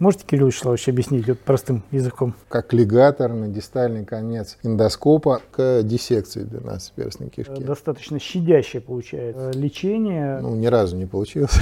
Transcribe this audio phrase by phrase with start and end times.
[0.00, 2.34] Можете, Кирилл Вячеславович, объяснить вот простым языком?
[2.48, 7.52] Как лигатор на дистальный конец эндоскопа к диссекции 12-перстной кишки.
[7.52, 10.38] Э, достаточно щадящее получается лечение.
[10.40, 11.52] Ну, ни разу не получилось.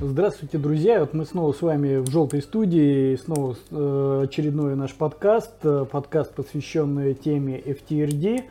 [0.00, 1.00] Здравствуйте, друзья!
[1.00, 6.34] Вот мы снова с вами в желтой студии, снова э, очередной наш подкаст, э, подкаст,
[6.34, 8.44] посвященный теме FTRD.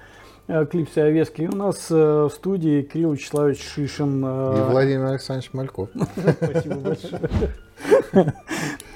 [0.48, 1.42] Э, Клипсы Овески.
[1.42, 4.20] И у нас в студии Кирилл Вячеславович Шишин.
[4.26, 5.90] И Владимир Александрович Мальков.
[6.42, 7.22] Спасибо большое.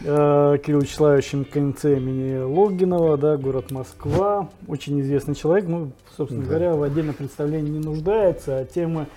[0.59, 4.49] Кирилл Вячеславович МКНЦ имени Логинова, да, город Москва.
[4.67, 5.67] Очень известный человек.
[5.67, 8.59] Ну, собственно говоря, в отдельном представлении не нуждается.
[8.59, 9.07] А темы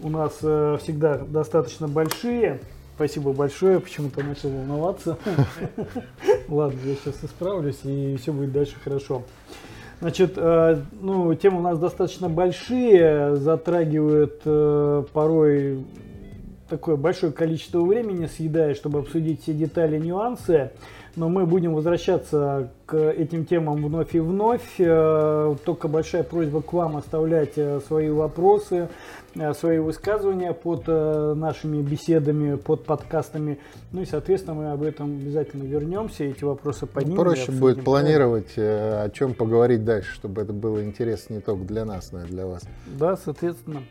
[0.00, 2.60] у нас всегда достаточно большие.
[2.96, 5.18] Спасибо большое, почему-то начал волноваться.
[6.48, 9.24] Ладно, я сейчас исправлюсь, и все будет дальше хорошо.
[10.00, 15.84] Значит, э, ну, темы у нас достаточно большие, затрагивают э, порой
[16.68, 20.70] такое большое количество времени, съедая, чтобы обсудить все детали, нюансы
[21.16, 24.78] но мы будем возвращаться к этим темам вновь и вновь.
[24.78, 28.88] Э, только большая просьба к вам оставлять э, свои вопросы,
[29.34, 33.58] э, свои высказывания под нашими беседами, под подкастами.
[33.92, 37.16] Ну и, соответственно, мы об этом обязательно вернемся, эти вопросы поднимем.
[37.16, 41.84] Ну, проще будет планировать, о чем поговорить дальше, чтобы это было интересно не только для
[41.84, 42.62] нас, но и для вас.
[42.86, 43.82] Да, соответственно.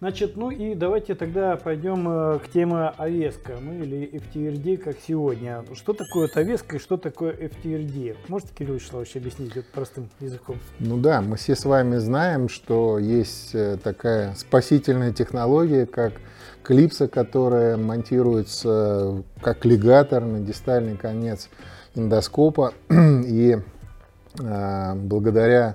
[0.00, 5.64] Значит, ну и давайте тогда пойдем э, к теме овеска, ну или FTRD, как сегодня.
[5.74, 8.16] Что такое овеска и что такое FTRD?
[8.28, 10.58] Можете, Кирилл Вячеславович, объяснить это простым языком?
[10.78, 16.12] Ну да, мы все с вами знаем, что есть э, такая спасительная технология, как
[16.62, 21.50] клипса, которая монтируется как лигатор на дистальный конец
[21.96, 22.72] эндоскопа.
[22.88, 23.56] И
[24.38, 25.74] э, благодаря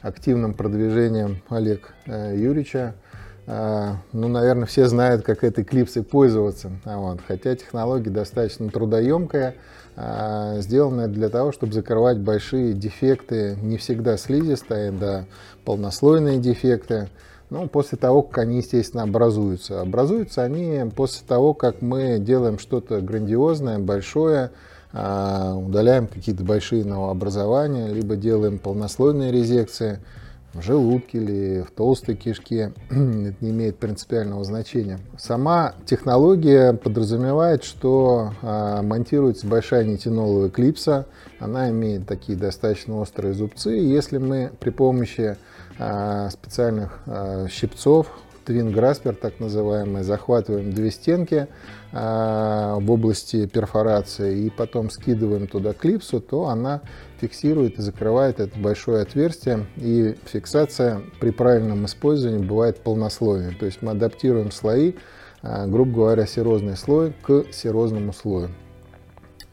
[0.00, 3.03] активным продвижениям Олег э, Юрьевича а,
[3.46, 6.70] ну, наверное, все знают, как этой клипсой пользоваться.
[6.84, 7.20] Вот.
[7.26, 9.54] Хотя технология достаточно трудоемкая,
[9.96, 15.24] а, сделанная для того, чтобы закрывать большие дефекты, не всегда слизистые, да,
[15.64, 17.08] полнослойные дефекты.
[17.50, 19.82] Ну, после того, как они, естественно, образуются.
[19.82, 24.50] Образуются они после того, как мы делаем что-то грандиозное, большое,
[24.92, 30.00] а, удаляем какие-то большие новообразования, либо делаем полнослойные резекции–
[30.54, 34.98] в желудке или в толстой кишке, это не имеет принципиального значения.
[35.18, 41.06] Сама технология подразумевает, что а, монтируется большая нитиноловая клипса,
[41.38, 45.36] она имеет такие достаточно острые зубцы, если мы при помощи
[45.78, 48.06] а, специальных а, щипцов,
[48.44, 51.46] Twin Grasper, так называемый, захватываем две стенки
[51.92, 56.82] э, в области перфорации и потом скидываем туда клипсу, то она
[57.20, 59.66] фиксирует и закрывает это большое отверстие.
[59.76, 63.54] И фиксация при правильном использовании бывает полнослойной.
[63.54, 64.94] То есть мы адаптируем слои,
[65.42, 68.50] э, грубо говоря, серозный слой к серозному слою.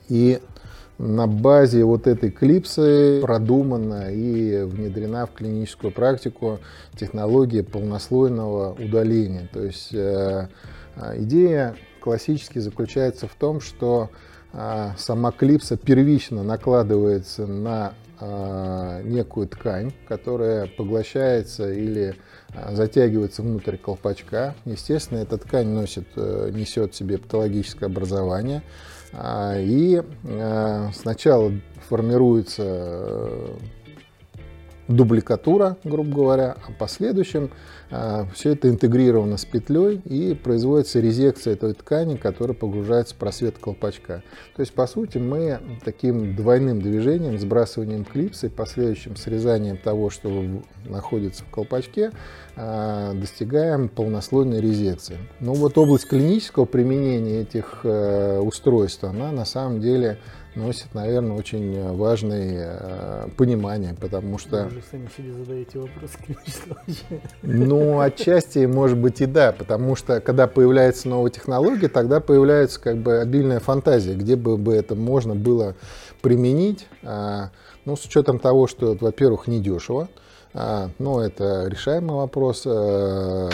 [0.09, 0.41] И
[0.97, 6.59] на базе вот этой клипсы продумана и внедрена в клиническую практику
[6.96, 9.50] технология полнослойного удаления.
[9.52, 10.47] То есть э,
[10.96, 14.09] э, идея классически заключается в том, что
[14.53, 17.94] э, сама клипса первично накладывается на
[19.03, 22.13] некую ткань, которая поглощается или
[22.69, 24.53] затягивается внутрь колпачка.
[24.66, 28.62] Естественно, эта ткань носит, несет в себе патологическое образование.
[29.14, 31.52] А, и э, сначала
[31.90, 33.58] формируется э,
[34.91, 37.52] дубликатура, грубо говоря, а в последующем
[37.90, 43.57] э, все это интегрировано с петлей и производится резекция той ткани, которая погружается в просвет
[43.57, 44.24] колпачка.
[44.56, 50.44] То есть, по сути, мы таким двойным движением, сбрасыванием клипса и последующим срезанием того, что
[50.85, 52.12] находится в колпачке,
[52.56, 55.18] э, достигаем полнослойной резекции.
[55.40, 60.18] Но вот область клинического применения этих э, устройств, она на самом деле
[60.56, 64.66] носит, наверное, очень важное э, понимание, потому что...
[64.66, 66.12] Вы же сами себе задаете вопрос,
[67.42, 72.98] Ну, отчасти, может быть, и да, потому что, когда появляется новая технология, тогда появляется как
[72.98, 75.76] бы обильная фантазия, где бы, бы это можно было
[76.22, 77.52] применить, а,
[77.86, 80.22] ну, с учетом того, что, во-первых, недешево, а,
[80.53, 82.64] ну, это решаемый вопрос.
[82.66, 83.50] А,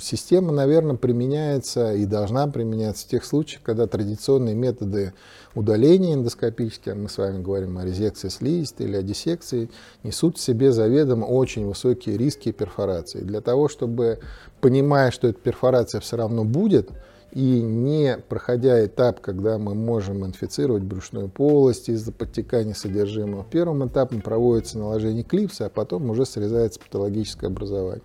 [0.00, 5.14] система, наверное, применяется и должна применяться в тех случаях, когда традиционные методы
[5.54, 9.70] удаления эндоскопические, мы с вами говорим о резекции слизистой или о диссекции,
[10.02, 13.20] несут в себе заведомо очень высокие риски перфорации.
[13.20, 14.18] Для того, чтобы,
[14.60, 16.90] понимая, что эта перфорация все равно будет,
[17.32, 24.20] и не проходя этап, когда мы можем инфицировать брюшную полость из-за подтекания содержимого, первым этапом
[24.20, 28.02] проводится наложение клипса, а потом уже срезается патологическое образование.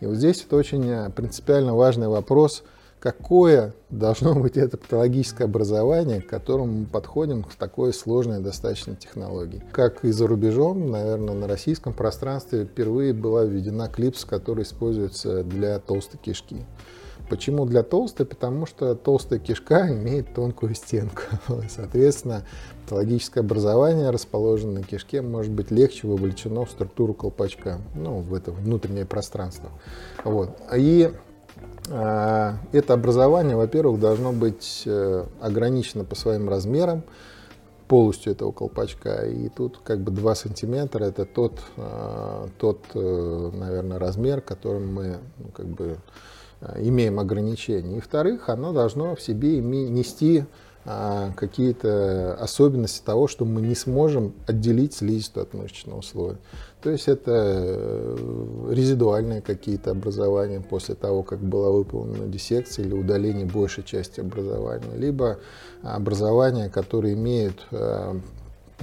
[0.00, 2.62] И вот здесь это очень э, принципиально важный вопрос,
[3.00, 9.62] какое должно быть это патологическое образование, к которому мы подходим к такой сложной достаточно технологии.
[9.72, 15.78] Как и за рубежом, наверное, на российском пространстве впервые была введена клипс, который используется для
[15.78, 16.64] толстой кишки.
[17.28, 18.26] Почему для толстой?
[18.26, 21.22] Потому что толстая кишка имеет тонкую стенку.
[21.68, 22.44] Соответственно,
[22.82, 28.52] патологическое образование, расположенное на кишке, может быть легче вовлечено в структуру колпачка, ну, в это
[28.52, 29.70] внутреннее пространство.
[30.22, 30.50] Вот.
[30.76, 31.10] И
[31.88, 37.04] э, это образование, во-первых, должно быть э, ограничено по своим размерам,
[37.88, 39.26] полностью этого колпачка.
[39.26, 45.18] И тут как бы 2 сантиметра это тот, э, тот э, наверное, размер, которым мы
[45.38, 45.98] ну, как бы
[46.78, 47.98] имеем ограничения.
[47.98, 50.44] И вторых, оно должно в себе нести
[50.86, 56.36] а, какие-то особенности того, что мы не сможем отделить слизистую от мышечного слоя.
[56.82, 63.46] То есть это э, резидуальные какие-то образования после того, как была выполнена диссекция или удаление
[63.46, 65.38] большей части образования, либо
[65.82, 68.20] образования, которые имеют э,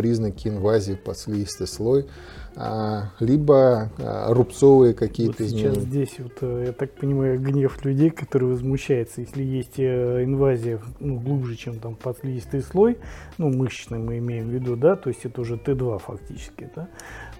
[0.01, 2.07] признаки инвазии в подслизистый слой,
[2.55, 8.09] а, либо а, рубцовые какие-то вот сейчас здесь, вот, э, я так понимаю, гнев людей,
[8.09, 12.97] которые возмущаются, если есть э, инвазия ну, глубже, чем там подслизистый слой,
[13.37, 16.89] ну, мышечный мы имеем в виду, да, то есть это уже Т2 фактически, да,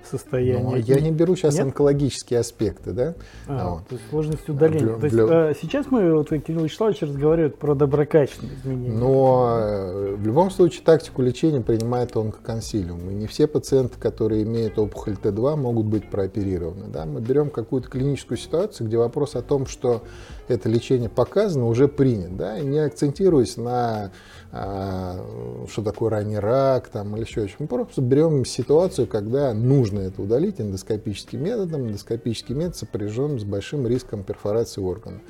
[0.06, 0.64] состояние.
[0.64, 1.68] Ну, я не беру сейчас Нет?
[1.68, 3.16] онкологические аспекты, да?
[3.48, 3.88] А, вот.
[3.88, 4.96] То есть сложность удаления.
[4.96, 8.98] Для, то есть, а, сейчас мы, вот Кирилл Вячеславович разговаривает про доброкачественные изменения.
[8.98, 13.10] Но э, в любом случае тактику лечения принимает онкоконсилиум.
[13.10, 16.88] И не все пациенты, которые имеют опухоль Т2, могут быть прооперированы.
[16.88, 17.06] Да?
[17.06, 20.04] Мы берем какую-то клиническую ситуацию, где вопрос о том, что
[20.48, 22.36] это лечение показано, уже принят.
[22.36, 22.58] Да?
[22.58, 24.12] И не акцентируясь на а,
[24.52, 30.22] что такое ранний рак там, или еще что Мы просто берем ситуацию, когда нужно это
[30.22, 31.88] удалить эндоскопическим методом.
[31.88, 35.22] Эндоскопический метод сопряжен с большим риском перфорации органа.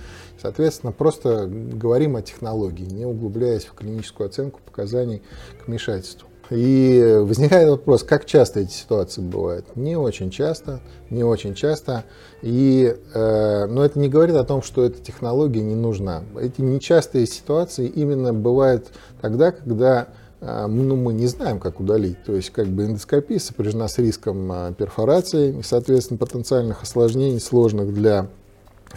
[0.41, 5.21] Соответственно, просто говорим о технологии, не углубляясь в клиническую оценку показаний
[5.63, 6.27] к вмешательству.
[6.50, 9.73] И возникает вопрос, как часто эти ситуации бывают?
[9.77, 12.03] Не очень часто, не очень часто.
[12.41, 16.23] И, э, но это не говорит о том, что эта технология не нужна.
[16.39, 18.88] Эти нечастые ситуации именно бывают
[19.21, 20.07] тогда, когда
[20.39, 22.23] э, ну, мы не знаем, как удалить.
[22.23, 27.93] То есть как бы эндоскопия сопряжена с риском э, перфорации и, соответственно, потенциальных осложнений, сложных
[27.93, 28.27] для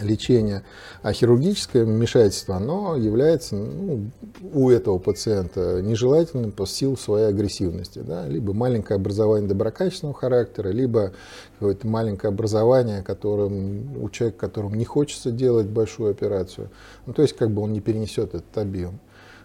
[0.01, 0.63] лечение,
[1.01, 4.11] а хирургическое вмешательство, оно является ну,
[4.53, 7.99] у этого пациента нежелательным по силу своей агрессивности.
[7.99, 8.27] Да?
[8.27, 11.11] Либо маленькое образование доброкачественного характера, либо
[11.59, 16.69] какое-то маленькое образование, которым, у человека, которому не хочется делать большую операцию.
[17.05, 18.99] Ну, то есть как бы он не перенесет этот объем.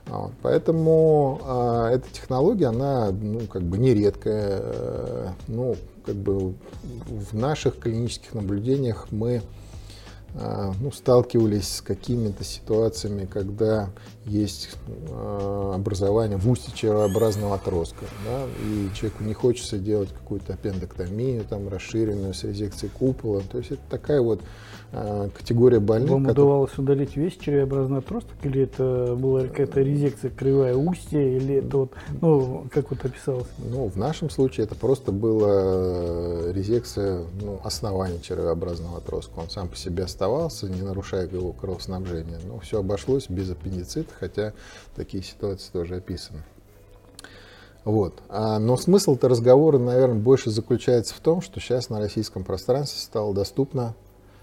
[0.06, 0.32] Вот.
[0.42, 4.60] Поэтому э, эта технология, она ну, как бы нередкая.
[4.60, 6.54] Э, ну, как бы
[7.06, 9.42] в наших клинических наблюдениях мы а,
[10.34, 13.90] ну, сталкивались с какими-то ситуациями, когда
[14.26, 21.44] есть э, образование в устье червообразного отростка, да, и человеку не хочется делать какую-то аппендэктомию,
[21.44, 23.42] там, расширенную с резекцией купола.
[23.50, 24.40] То есть это такая вот
[24.92, 26.10] э, категория больных.
[26.10, 26.44] Вам который...
[26.44, 31.92] удавалось удалить весь червообразный отросток, или это была какая-то резекция кривая устья, или это вот,
[32.20, 33.48] ну, как вот описалось?
[33.58, 39.38] Ну, в нашем случае это просто была резекция ну, основания червообразного отростка.
[39.38, 42.38] Он сам по себе оставался, не нарушая его кровоснабжение.
[42.44, 44.52] Но все обошлось без аппендицита хотя
[44.94, 46.42] такие ситуации тоже описаны.
[47.84, 48.20] Вот.
[48.28, 53.32] А, но смысл-то разговора, наверное, больше заключается в том, что сейчас на российском пространстве стало
[53.34, 53.94] доступно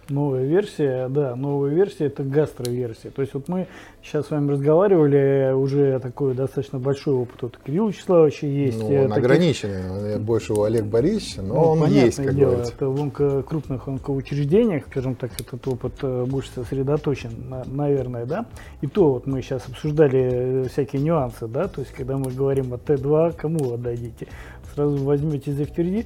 [0.10, 3.12] Новая версия, да, новая версия это гастроверсия.
[3.12, 3.68] То есть вот мы
[4.02, 8.80] сейчас с вами разговаривали, уже такой достаточно большой опыт от Кирилла Вячеславовича есть.
[8.80, 9.18] Ну, он таких...
[9.18, 12.74] ограниченный, больше у Олега Борисовича, но ну, он есть, как дело, говорится.
[12.74, 17.32] Это в онко, крупных онкоучреждениях, скажем так, этот опыт э, больше сосредоточен,
[17.66, 18.46] наверное, да.
[18.82, 22.74] И то вот мы сейчас обсуждали э, всякие нюансы, да, то есть когда мы говорим
[22.74, 24.28] о Т2, кому отдадите?
[24.74, 26.06] Сразу возьмете за впереди.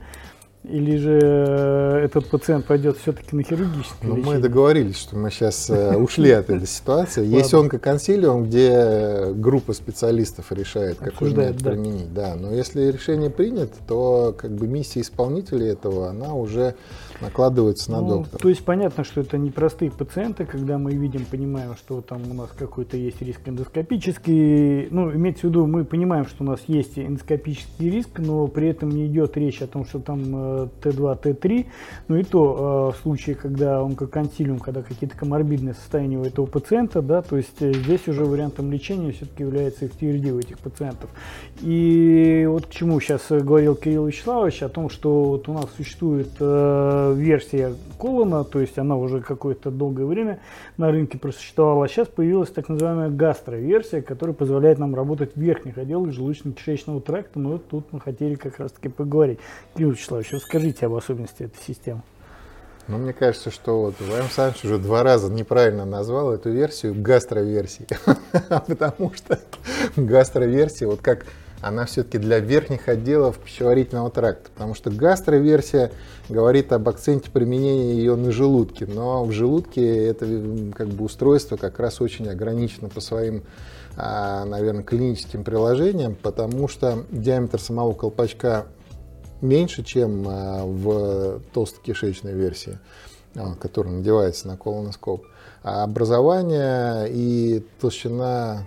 [0.64, 5.72] Или же э, этот пациент пойдет все-таки на хирургическое ну, Мы договорились, что мы сейчас
[5.72, 7.26] э, ушли от этой ситуации.
[7.26, 12.14] Есть онкоконсилиум, где группа специалистов решает, какой метод применить.
[12.14, 16.76] Да, но если решение принято, то как бы миссия исполнителя этого, она уже
[17.22, 18.42] накладывается на ну, доктора.
[18.42, 22.50] То есть понятно, что это непростые пациенты, когда мы видим, понимаем, что там у нас
[22.58, 24.88] какой-то есть риск эндоскопический.
[24.90, 28.90] Ну, имеется в виду, мы понимаем, что у нас есть эндоскопический риск, но при этом
[28.90, 31.66] не идет речь о том, что там Т2, Т3,
[32.08, 36.46] но и то в случае, когда он как консилиум, когда какие-то коморбидные состояния у этого
[36.46, 41.10] пациента, да, то есть здесь уже вариантом лечения все-таки является FTRD у этих пациентов.
[41.62, 46.32] И вот к чему сейчас говорил Кирилл Вячеславович, о том, что вот у нас существует
[47.14, 50.40] версия Колона, то есть она уже какое-то долгое время
[50.78, 55.78] на рынке просуществовала, а сейчас появилась так называемая гастроверсия, которая позволяет нам работать в верхних
[55.78, 59.40] отделах желудочно-кишечного тракта, но вот тут мы хотели как раз-таки поговорить.
[59.76, 62.02] Кирилл Вячеславович, расскажите об особенности этой системы.
[62.88, 67.88] Ну, мне кажется, что вот Вайм Саныч уже два раза неправильно назвал эту версию гастроверсией.
[68.68, 69.40] Потому что
[69.96, 71.26] гастроверсия, вот как
[71.62, 75.92] она все-таки для верхних отделов пищеварительного тракта, потому что гастроверсия
[76.28, 80.26] говорит об акценте применения ее на желудке, но в желудке это
[80.76, 83.44] как бы устройство как раз очень ограничено по своим,
[83.96, 88.66] а, наверное, клиническим приложениям, потому что диаметр самого колпачка
[89.42, 92.80] меньше, чем а, в толстокишечной версии,
[93.36, 95.26] а, которая надевается на колоноскоп.
[95.64, 98.66] А образование и толщина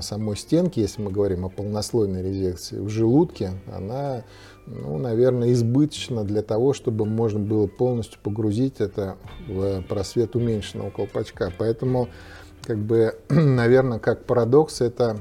[0.00, 4.24] самой стенки, если мы говорим о полнослойной резекции, в желудке, она,
[4.66, 9.16] ну, наверное, избыточна для того, чтобы можно было полностью погрузить это
[9.48, 11.52] в просвет уменьшенного колпачка.
[11.58, 12.08] Поэтому,
[12.62, 15.20] как бы, наверное, как парадокс, это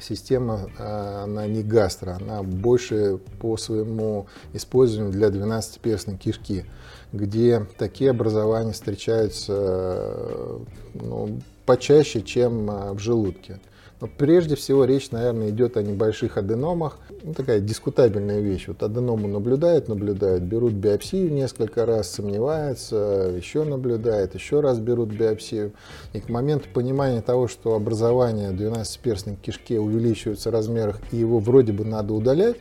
[0.00, 6.66] система, э, она не гастро, она больше по своему использованию для 12-перстной кишки,
[7.12, 10.58] где такие образования встречаются э,
[10.94, 13.60] ну, почаще, чем а, в желудке.
[14.00, 16.98] Но прежде всего речь, наверное, идет о небольших аденомах.
[17.22, 18.68] Ну, такая дискутабельная вещь.
[18.68, 25.72] Вот аденому наблюдают, наблюдают, берут биопсию несколько раз, сомневаются, еще наблюдают, еще раз берут биопсию.
[26.14, 31.74] И к моменту понимания того, что образование 12-перстной кишки увеличивается в размерах и его вроде
[31.74, 32.56] бы надо удалять,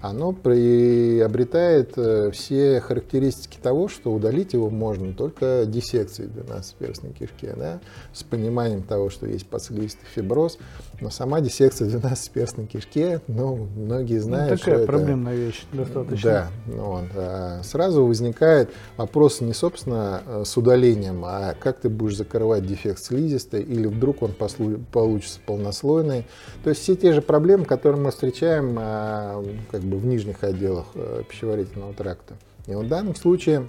[0.00, 7.80] оно приобретает э, все характеристики того, что удалить его можно только диссекцией 12-перстной кишки, да,
[8.12, 10.58] с пониманием того, что есть подслизистый фиброз,
[11.00, 15.42] но сама диссекция 12-перстной кишки, ну, многие ну, знают, ну, такая что проблемная это...
[15.42, 16.30] вещь достаточно.
[16.30, 21.90] Да, ну, вот, а сразу возникает вопрос не, собственно, э, с удалением, а как ты
[21.90, 24.78] будешь закрывать дефект слизистой, или вдруг он послу...
[24.92, 26.26] получится полнослойный.
[26.64, 30.86] То есть все те же проблемы, которые мы встречаем а, как бы в нижних отделах
[30.94, 32.34] э, пищеварительного тракта.
[32.66, 33.66] И в данном случае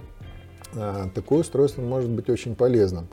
[0.74, 3.08] а, такое устройство может быть очень полезным.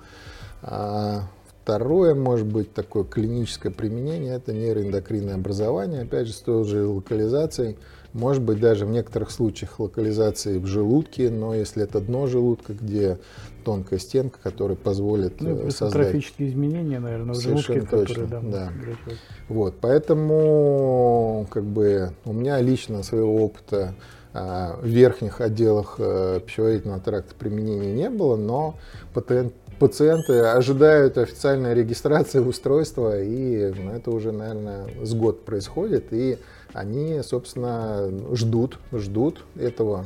[0.61, 1.23] А,
[1.61, 7.77] второе, может быть, такое клиническое применение, это нейроэндокринное образование, опять же, с той же локализацией,
[8.13, 13.19] может быть, даже в некоторых случаях локализации в желудке, но если это дно желудка, где
[13.63, 16.07] тонкая стенка, которая позволит ну, э, создать...
[16.07, 18.71] трофические изменения, наверное, в Совершенно желудке, точно, которые, да,
[19.05, 19.13] да.
[19.47, 23.93] Вот, поэтому, как бы, у меня лично своего опыта
[24.33, 28.75] а, в верхних отделах а, пищеварительного тракта применения не было, но
[29.13, 36.37] пациент, пациенты ожидают официальной регистрации устройства, и ну, это уже, наверное, с год происходит, и
[36.73, 40.05] они, собственно, ждут, ждут этого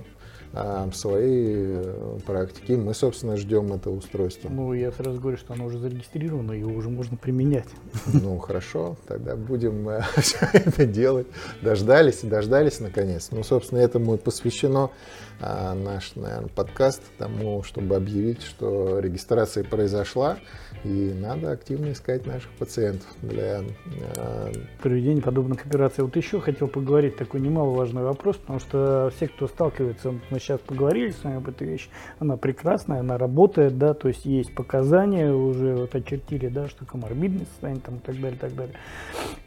[0.55, 2.77] а, в своей э, практике.
[2.77, 4.49] Мы, собственно, ждем это устройство.
[4.49, 7.69] Ну, я сразу говорю, что оно уже зарегистрировано, его уже можно применять.
[8.05, 11.25] Ну, хорошо, тогда будем э, все это делать.
[11.63, 13.29] Дождались, дождались наконец.
[13.31, 15.32] Ну, собственно, этому и посвящено а,
[15.73, 20.37] наш, наверное, подкаст тому, чтобы объявить, что регистрация произошла,
[20.83, 26.03] и надо активно искать наших пациентов для э, проведения подобных операций.
[26.03, 31.11] Вот еще хотел поговорить такой немаловажный вопрос, потому что все, кто сталкивается, мы сейчас поговорили
[31.11, 35.75] с вами об этой вещи, она прекрасная, она работает, да, то есть есть показания, уже
[35.75, 38.75] вот очертили, да, что коморбидность состояние там и так далее, так далее.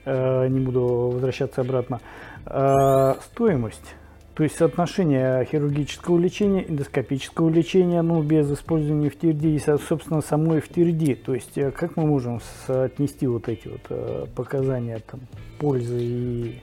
[0.04, 2.00] Э, не буду возвращаться обратно.
[2.46, 3.94] Э, стоимость
[4.37, 11.23] то есть соотношение хирургического лечения, эндоскопического лечения, ну, без использования ФТРД и, собственно, самой ФТРД.
[11.23, 15.21] То есть э, как мы можем соотнести вот эти вот э, показания там,
[15.59, 16.62] пользы и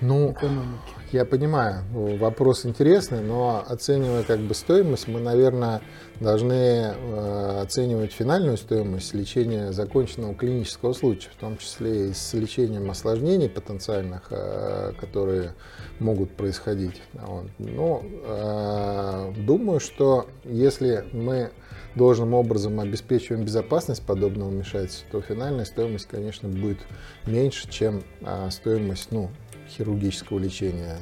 [0.00, 0.94] ну, экономики?
[1.14, 1.84] Я понимаю,
[2.18, 5.80] вопрос интересный, но оценивая как бы стоимость, мы, наверное,
[6.18, 12.90] должны э, оценивать финальную стоимость лечения законченного клинического случая, в том числе и с лечением
[12.90, 15.54] осложнений потенциальных, э, которые
[16.00, 17.00] могут происходить.
[17.12, 17.46] Вот.
[17.58, 21.52] Ну, э, думаю, что если мы
[21.94, 26.78] должным образом обеспечиваем безопасность подобного вмешательства, то финальная стоимость, конечно, будет
[27.24, 28.02] меньше, чем
[28.50, 29.30] стоимость ну,
[29.76, 30.98] хирургического лечения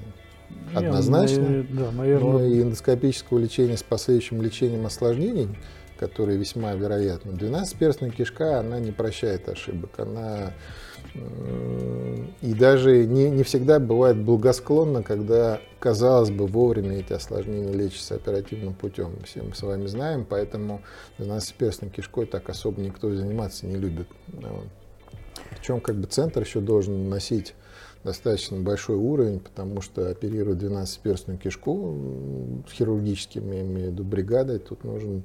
[0.75, 1.43] однозначно.
[1.43, 2.33] Я, да, наверное.
[2.33, 5.49] Но и эндоскопического лечения с последующим лечением осложнений
[6.03, 7.31] которые весьма вероятны.
[7.31, 10.53] 12-перстная кишка, она не прощает ошибок, она
[12.41, 18.75] и даже не, не всегда бывает благосклонно, когда, казалось бы, вовремя эти осложнения лечатся оперативным
[18.75, 19.17] путем.
[19.25, 20.83] Все мы с вами знаем, поэтому
[21.19, 24.09] 12-перстной кишкой так особо никто заниматься не любит.
[25.51, 27.55] Причем как бы центр еще должен носить
[28.05, 35.25] достаточно большой уровень, потому что оперировать 12-перстную кишку хирургическими, имею в виду бригадой, тут нужен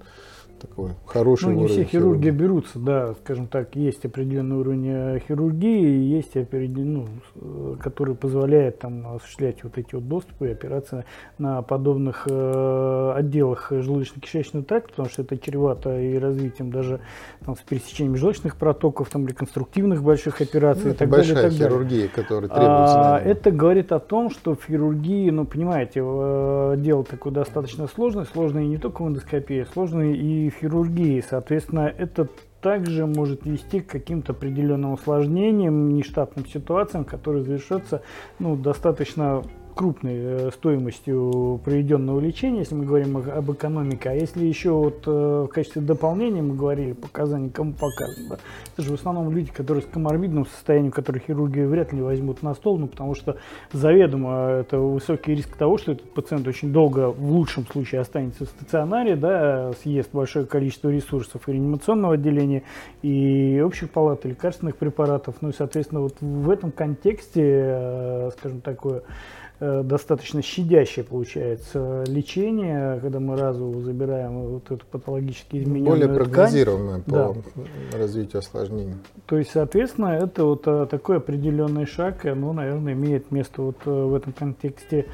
[0.59, 6.15] такой хороший ну, не все хирурги берутся, да, скажем так, есть определенный уровень э, хирургии,
[6.15, 11.05] есть ну, э, который позволяет там осуществлять вот эти вот доступы и операции
[11.37, 16.99] на подобных э, отделах желудочно-кишечного тракта, потому что это чревато и развитием даже
[17.45, 21.49] там, с пересечением желчных протоков, там реконструктивных больших операций ну, и так большая далее.
[21.51, 23.15] Большая хирургия, которая требуется.
[23.15, 28.25] А, это говорит о том, что в хирургии, ну понимаете, э, дело такое достаточно сложное,
[28.25, 31.23] сложное не только в эндоскопии, сложное и хирургии.
[31.27, 32.27] Соответственно, это
[32.61, 38.01] также может вести к каким-то определенным осложнениям, нештатным ситуациям, которые завершатся
[38.39, 39.43] ну, достаточно
[39.77, 44.09] крупной э, стоимостью проведенного лечения, если мы говорим об экономике.
[44.09, 48.37] А если еще вот э, в качестве дополнения мы говорили показания, кому показано, да,
[48.73, 52.55] это же в основном люди, которые с коморбидным состоянием, которые хирурги вряд ли возьмут на
[52.55, 53.37] стол, ну, потому что
[53.71, 58.49] заведомо это высокий риск того, что этот пациент очень долго, в лучшем случае, останется в
[58.49, 62.63] стационаре, да, съест большое количество ресурсов и реанимационного отделения,
[63.03, 65.35] и общих палат, и лекарственных препаратов.
[65.41, 72.99] Ну и, соответственно, вот в этом контексте, э, скажем, такое Э, достаточно щадящее получается лечение,
[72.99, 77.35] когда мы разово забираем вот эту патологически измененную Более прогнозируемое по
[77.91, 77.97] да.
[77.97, 78.95] развитию осложнений.
[79.25, 83.77] То есть, соответственно, это вот э, такой определенный шаг, и оно, наверное, имеет место вот
[83.85, 85.11] э, в этом контексте Э,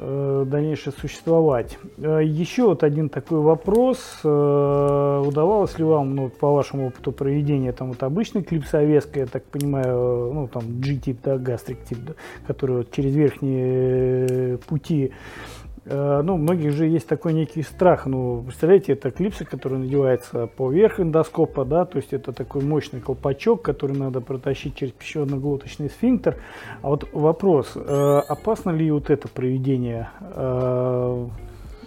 [0.00, 1.78] дальнейшее существовать.
[1.98, 4.20] Э, еще вот один такой вопрос.
[4.24, 9.44] Э, удавалось ли вам, ну, по вашему опыту проведения, там вот обычный клипсовеска, я так
[9.44, 12.12] понимаю, ну, там G-тип, да, гастрик-тип, да,
[12.46, 18.06] который вот через верхние пути Э, ну, у многих же есть такой некий страх.
[18.06, 23.62] Ну, представляете, это клипсы, который надевается поверх эндоскопа, да, то есть это такой мощный колпачок,
[23.62, 26.36] который надо протащить через пищеводно-глоточный сфинктер.
[26.82, 31.26] А вот вопрос, э, опасно ли вот это проведение э,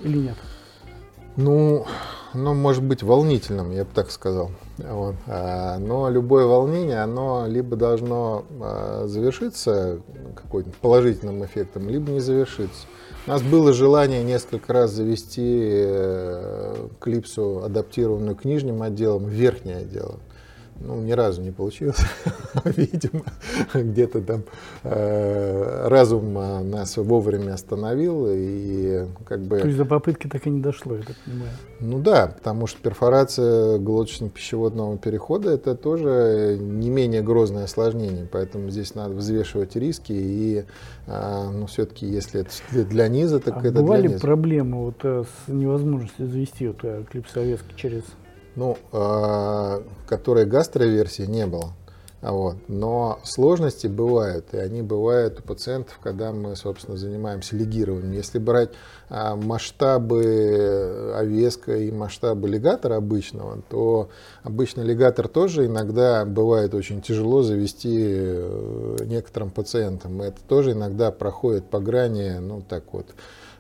[0.04, 0.38] или нет?
[1.36, 1.86] Ну,
[2.34, 4.52] оно может быть волнительным, я бы так сказал.
[4.78, 5.16] Вот.
[5.28, 10.02] А, но любое волнение, оно либо должно а, завершиться
[10.36, 12.88] какой-то положительным эффектом, либо не завершиться.
[13.26, 19.74] У нас было желание несколько раз завести э, клипсу, адаптированную к нижним отделам, в верхний
[19.74, 20.20] отдел
[20.80, 22.00] ну, ни разу не получилось.
[22.66, 23.24] Видимо,
[23.74, 24.44] где-то там
[24.84, 28.28] э, разум нас вовремя остановил.
[28.30, 29.60] И как бы...
[29.60, 31.52] То есть до попытки так и не дошло, я так понимаю.
[31.80, 38.28] Ну да, потому что перфорация глоточно-пищеводного перехода это тоже не менее грозное осложнение.
[38.32, 40.14] Поэтому здесь надо взвешивать риски.
[40.14, 40.66] И
[41.08, 44.22] э, ну, все-таки, если это для низа, так а это бывали для низа.
[44.22, 48.04] проблемы вот, э, с невозможностью завести вот, клип советский через
[48.56, 51.74] ну, э, которой гастроверсии не было.
[52.24, 52.56] Вот.
[52.70, 58.14] Но сложности бывают, и они бывают у пациентов, когда мы, собственно, занимаемся лигированием.
[58.14, 58.70] Если брать
[59.10, 64.10] а, масштабы овеска и масштабы лигатора обычного, то
[64.42, 70.22] обычный лигатор тоже иногда бывает очень тяжело завести э, некоторым пациентам.
[70.22, 73.08] Это тоже иногда проходит по грани, ну так вот,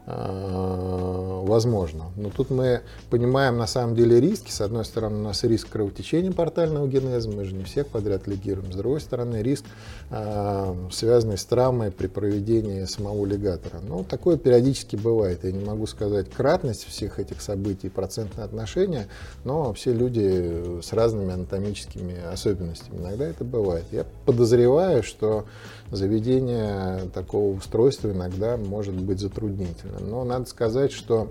[0.06, 2.06] возможно.
[2.18, 4.52] Но тут мы понимаем на самом деле риски.
[4.52, 8.72] С одной стороны, у нас риск кровотечения портального генеза, мы же не всех подряд лигируем.
[8.72, 9.64] С другой стороны, риск,
[10.10, 13.80] э, связанный с травмой при проведении самого лигатора.
[13.88, 15.44] Ну, такое периодически бывает.
[15.44, 19.08] Я не могу сказать кратность всех этих событий, процентное отношение,
[19.46, 23.00] но все люди с разными анатомическими особенностями.
[23.00, 23.86] Иногда это бывает.
[23.92, 25.46] Я подозреваю, что
[25.92, 29.93] заведение такого устройства иногда может быть затруднительно.
[30.00, 31.30] Но надо сказать, что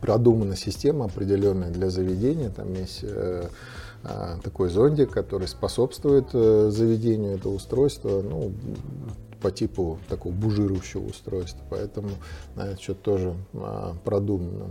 [0.00, 2.50] продумана система определенная для заведения.
[2.50, 3.48] Там есть э,
[4.04, 8.22] э, такой зондик, который способствует э, заведению этого устройства.
[8.22, 8.52] Ну,
[9.40, 12.10] по типу такого бужирующего устройства, поэтому
[12.56, 14.66] на этот счет тоже а, продумано.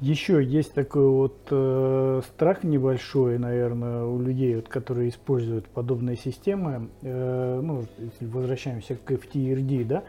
[0.00, 6.88] Еще есть такой вот э, страх небольшой, наверное, у людей, вот, которые используют подобные системы.
[7.02, 7.84] Э, ну,
[8.20, 10.02] возвращаемся к FTRD, да,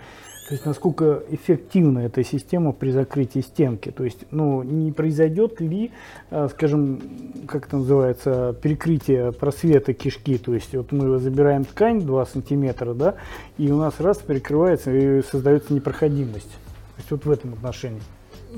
[0.47, 3.89] то есть насколько эффективна эта система при закрытии стенки.
[3.89, 5.91] То есть, ну, не произойдет ли,
[6.29, 7.01] э, скажем,
[7.47, 10.37] как это называется, перекрытие просвета кишки.
[10.37, 13.15] То есть, вот мы забираем ткань 2 сантиметра, да,
[13.57, 16.51] и у нас раз перекрывается и создается непроходимость.
[16.51, 18.01] То есть вот в этом отношении.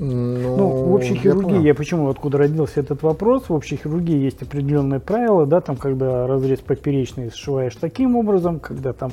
[0.00, 4.16] Ну, ну, в общей хирургии, я, я почему, откуда родился этот вопрос, в общей хирургии
[4.16, 9.10] есть определенные правила, да, там, когда разрез поперечный сшиваешь таким образом, когда там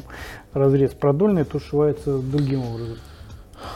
[0.53, 2.97] разрез продольный, то сшивается другим образом.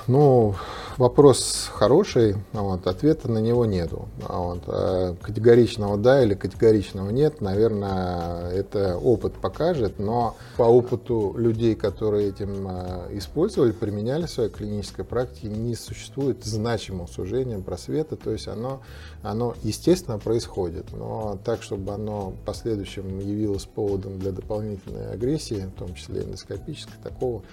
[0.08, 0.56] Ну,
[0.98, 4.08] вопрос хороший, вот, ответа на него нету.
[4.28, 11.76] Вот, а категоричного да или категоричного нет, наверное, это опыт покажет, но по опыту людей,
[11.76, 18.32] которые этим а, использовали, применяли в своей клинической практике, не существует значимого сужения просвета, то
[18.32, 18.82] есть оно,
[19.24, 25.80] оно естественно происходит, но так, чтобы оно в последующем явилось поводом для дополнительной агрессии, в
[25.80, 27.44] том числе эндоскопической, такого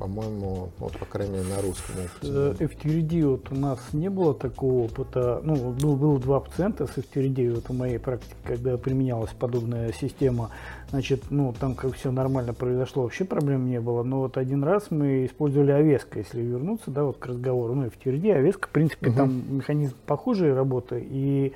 [0.00, 2.64] по-моему, вот, по крайней мере, на русском опыте.
[2.64, 5.42] FTRD вот у нас не было такого опыта.
[5.44, 10.50] Ну, был, было два пациента с FTRD вот в моей практике, когда применялась подобная система.
[10.88, 14.02] Значит, ну, там как все нормально произошло, вообще проблем не было.
[14.02, 17.74] Но вот один раз мы использовали овеска, если вернуться, да, вот к разговору.
[17.74, 19.16] Ну, FTRD, овеска, в принципе, угу.
[19.18, 21.06] там механизм похожий работы.
[21.06, 21.52] И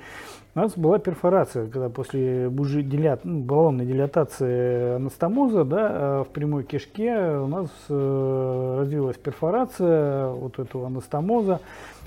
[0.55, 6.31] у нас была перфорация, когда после бужи, дилят, ну, баллонной дилатации анастомоза да, э, в
[6.31, 11.59] прямой кишке у нас э, развилась перфорация вот этого анастомоза.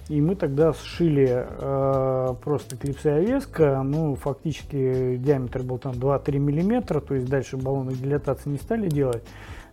[0.09, 7.15] И мы тогда сшили э, просто клипсовеска, ну, фактически диаметр был там 2-3 миллиметра, то
[7.15, 9.23] есть дальше баллонной дилатации не стали делать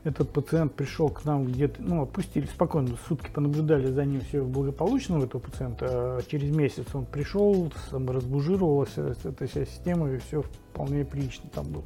[0.06, 5.18] этот пациент пришел к нам где-то, ну, отпустили спокойно, сутки понаблюдали за ним, все благополучно
[5.20, 5.86] у этого пациента.
[5.89, 11.84] А через месяц он пришел, саморазбужировалась эта вся система, и все вполне прилично там было.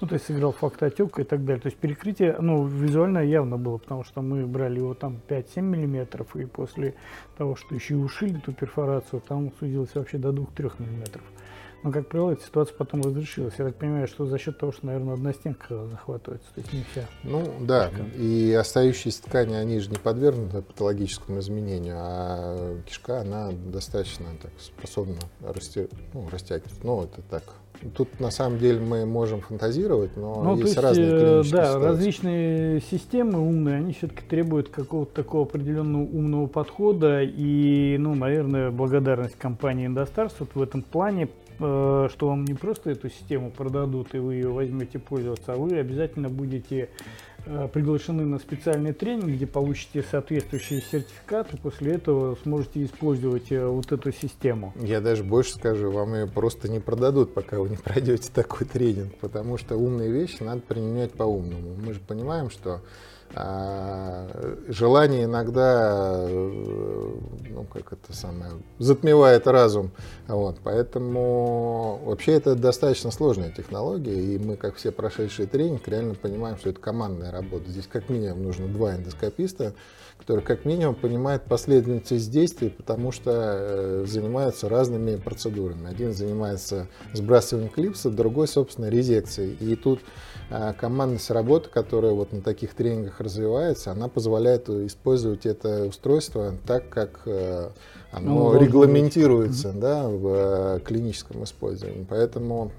[0.00, 1.60] Ну, то есть сыграл факт отека и так далее.
[1.60, 6.36] То есть перекрытие, ну, визуально явно было, потому что мы брали его там 5-7 миллиметров,
[6.36, 6.94] и после
[7.36, 11.22] того, что еще и ушили эту перфорацию, там сузилось вообще до 2-3 миллиметров.
[11.84, 13.54] Но, как правило, эта ситуация потом разрешилась.
[13.58, 16.84] Я так понимаю, что за счет того, что, наверное, одна стенка захватывается, то есть не
[16.90, 17.06] вся.
[17.22, 18.04] Ну, да, кишка.
[18.16, 25.18] и остающиеся ткани, они же не подвергнуты патологическому изменению, а кишка, она достаточно так, способна
[25.40, 26.82] расти, ну, растягивать.
[26.82, 27.44] Ну, это так,
[27.94, 31.66] Тут на самом деле мы можем фантазировать, но ну, есть, есть разные э, клинические Да,
[31.68, 31.86] ситуации.
[31.86, 37.22] различные системы умные, они все-таки требуют какого-то такого определенного умного подхода.
[37.22, 41.28] И, ну, наверное, благодарность компании Indostars вот в этом плане,
[41.58, 46.28] что вам не просто эту систему продадут и вы ее возьмете пользоваться, а вы обязательно
[46.28, 46.88] будете
[47.46, 53.90] э, приглашены на специальный тренинг, где получите соответствующие сертификаты, после этого сможете использовать э, вот
[53.90, 54.72] эту систему.
[54.76, 59.16] Я даже больше скажу, вам ее просто не продадут, пока вы не пройдете такой тренинг,
[59.16, 61.74] потому что умные вещи надо применять по-умному.
[61.84, 62.82] Мы же понимаем, что
[63.34, 64.26] а,
[64.68, 67.12] желание иногда, э,
[67.58, 69.90] ну, как это самое, затмевает разум.
[70.28, 76.56] Вот, поэтому вообще это достаточно сложная технология, и мы, как все прошедшие тренинг, реально понимаем,
[76.56, 77.68] что это командная работа.
[77.68, 79.74] Здесь как минимум нужно два эндоскописта,
[80.18, 85.88] которые как минимум понимают последовательность действий, потому что э, занимаются разными процедурами.
[85.88, 89.54] Один занимается сбрасыванием клипса, другой, собственно, резекцией.
[89.60, 90.00] И тут
[90.50, 96.88] а командность работы, которая вот на таких тренингах развивается, она позволяет использовать это устройство так,
[96.88, 97.47] как э,
[98.10, 100.26] оно ну, регламентируется да, в
[100.76, 102.06] э, клиническом использовании.
[102.08, 102.72] Поэтому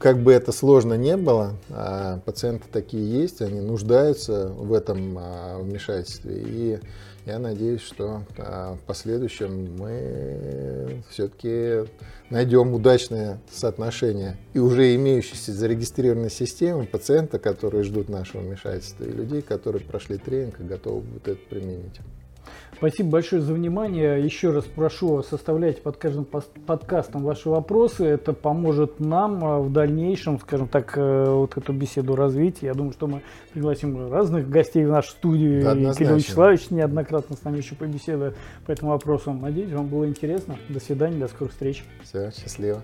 [0.00, 5.58] как бы это сложно не было, а пациенты такие есть, они нуждаются в этом а,
[5.58, 6.42] вмешательстве.
[6.42, 6.78] И
[7.26, 11.90] я надеюсь, что а, в последующем мы все-таки
[12.30, 19.42] найдем удачное соотношение и уже имеющейся зарегистрированной системы пациента, которые ждут нашего вмешательства, и людей,
[19.42, 22.00] которые прошли тренинг и готовы вот это применить.
[22.80, 24.24] Спасибо большое за внимание.
[24.24, 28.06] Еще раз прошу, составлять под каждым подкастом ваши вопросы.
[28.06, 32.62] Это поможет нам а, в дальнейшем, скажем так, э, вот эту беседу развить.
[32.62, 33.20] Я думаю, что мы
[33.52, 35.62] пригласим разных гостей в нашу студию.
[35.62, 39.34] Да, и Кирилл Вячеславович неоднократно с нами еще побеседует по этому вопросу.
[39.34, 40.56] Надеюсь, вам было интересно.
[40.70, 41.84] До свидания, до скорых встреч.
[42.02, 42.82] Все, счастливо.